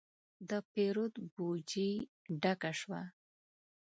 د 0.49 0.51
پیرود 0.71 1.13
بوجي 1.33 1.91
ډکه 2.41 2.71
شوه. 2.79 3.01